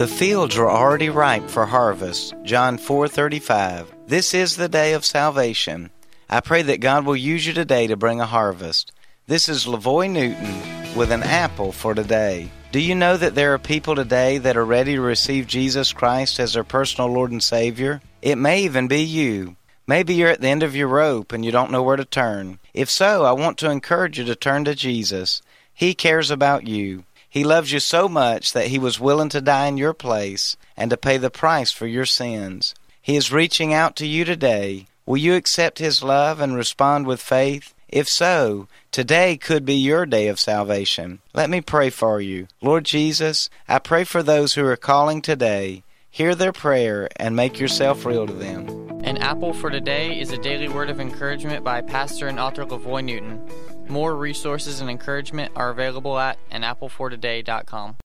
The 0.00 0.08
fields 0.08 0.56
are 0.56 0.70
already 0.70 1.10
ripe 1.10 1.50
for 1.50 1.66
harvest. 1.66 2.32
John 2.42 2.78
4:35. 2.78 3.92
This 4.06 4.32
is 4.32 4.56
the 4.56 4.66
day 4.66 4.94
of 4.94 5.04
salvation. 5.04 5.90
I 6.30 6.40
pray 6.40 6.62
that 6.62 6.80
God 6.80 7.04
will 7.04 7.18
use 7.18 7.46
you 7.46 7.52
today 7.52 7.86
to 7.86 7.98
bring 7.98 8.18
a 8.18 8.24
harvest. 8.24 8.92
This 9.26 9.46
is 9.46 9.66
Lavoy 9.66 10.10
Newton 10.10 10.62
with 10.96 11.12
an 11.12 11.22
apple 11.22 11.70
for 11.70 11.94
today. 11.94 12.48
Do 12.72 12.80
you 12.80 12.94
know 12.94 13.18
that 13.18 13.34
there 13.34 13.52
are 13.52 13.58
people 13.58 13.94
today 13.94 14.38
that 14.38 14.56
are 14.56 14.64
ready 14.64 14.94
to 14.94 15.02
receive 15.02 15.46
Jesus 15.46 15.92
Christ 15.92 16.40
as 16.40 16.54
their 16.54 16.64
personal 16.64 17.12
Lord 17.12 17.30
and 17.30 17.42
Savior? 17.42 18.00
It 18.22 18.36
may 18.36 18.62
even 18.62 18.88
be 18.88 19.02
you. 19.02 19.56
Maybe 19.86 20.14
you're 20.14 20.30
at 20.30 20.40
the 20.40 20.48
end 20.48 20.62
of 20.62 20.74
your 20.74 20.88
rope 20.88 21.30
and 21.30 21.44
you 21.44 21.52
don't 21.52 21.70
know 21.70 21.82
where 21.82 21.96
to 21.96 22.06
turn. 22.06 22.58
If 22.72 22.88
so, 22.88 23.26
I 23.26 23.32
want 23.32 23.58
to 23.58 23.70
encourage 23.70 24.18
you 24.18 24.24
to 24.24 24.34
turn 24.34 24.64
to 24.64 24.74
Jesus. 24.74 25.42
He 25.74 25.92
cares 25.92 26.30
about 26.30 26.66
you. 26.66 27.04
He 27.30 27.44
loves 27.44 27.70
you 27.70 27.78
so 27.78 28.08
much 28.08 28.52
that 28.52 28.66
he 28.66 28.78
was 28.78 28.98
willing 28.98 29.28
to 29.28 29.40
die 29.40 29.68
in 29.68 29.76
your 29.76 29.94
place 29.94 30.56
and 30.76 30.90
to 30.90 30.96
pay 30.96 31.16
the 31.16 31.30
price 31.30 31.70
for 31.70 31.86
your 31.86 32.04
sins. 32.04 32.74
He 33.00 33.14
is 33.14 33.32
reaching 33.32 33.72
out 33.72 33.94
to 33.96 34.06
you 34.06 34.24
today. 34.24 34.88
Will 35.06 35.16
you 35.16 35.34
accept 35.34 35.78
his 35.78 36.02
love 36.02 36.40
and 36.40 36.56
respond 36.56 37.06
with 37.06 37.22
faith? 37.22 37.72
If 37.88 38.08
so, 38.08 38.66
today 38.90 39.36
could 39.36 39.64
be 39.64 39.74
your 39.74 40.06
day 40.06 40.26
of 40.26 40.40
salvation. 40.40 41.20
Let 41.32 41.50
me 41.50 41.60
pray 41.60 41.90
for 41.90 42.20
you. 42.20 42.48
Lord 42.60 42.84
Jesus, 42.84 43.48
I 43.68 43.78
pray 43.78 44.02
for 44.02 44.22
those 44.24 44.54
who 44.54 44.64
are 44.66 44.76
calling 44.76 45.22
today. 45.22 45.84
Hear 46.10 46.34
their 46.34 46.52
prayer 46.52 47.08
and 47.14 47.36
make 47.36 47.60
yourself 47.60 48.04
real 48.04 48.26
to 48.26 48.32
them. 48.32 48.68
An 49.04 49.16
Apple 49.18 49.52
for 49.54 49.70
Today 49.70 50.20
is 50.20 50.32
a 50.32 50.38
daily 50.38 50.68
word 50.68 50.90
of 50.90 51.00
encouragement 51.00 51.64
by 51.64 51.80
pastor 51.80 52.26
and 52.26 52.40
author 52.40 52.64
Lavoy 52.64 53.04
Newton. 53.04 53.40
More 53.90 54.14
resources 54.14 54.80
and 54.80 54.88
encouragement 54.88 55.50
are 55.56 55.70
available 55.70 56.16
at 56.16 56.38
anapplefortoday.com. 56.52 57.96